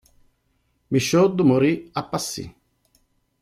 Michaud 0.89 1.41
morì 1.41 1.87
a 1.93 2.03
Passy. 2.03 2.55